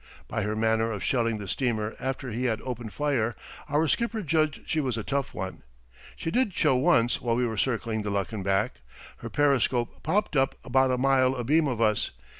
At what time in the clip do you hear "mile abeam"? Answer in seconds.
10.97-11.67